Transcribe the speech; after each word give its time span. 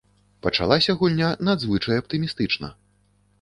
Пачалася 0.45 0.95
гульня 1.01 1.29
надзвычай 1.51 2.01
аптымістычна. 2.05 2.73